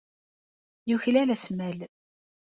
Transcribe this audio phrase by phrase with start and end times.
[0.89, 1.77] Yuklal asmal.